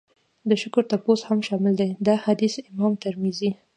[0.49, 1.89] د شکر تپوس هم شامل دی.
[2.07, 3.49] دا حديث امام ترمذي